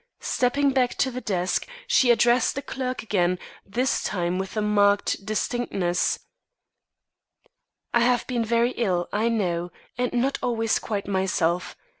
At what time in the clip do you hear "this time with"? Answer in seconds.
3.63-4.57